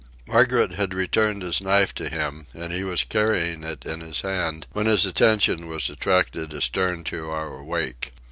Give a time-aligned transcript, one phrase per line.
[0.25, 4.65] Margaret had returned his knife to him, and he was carrying it in his hand
[4.71, 8.11] when his attention was attracted astern to our wake.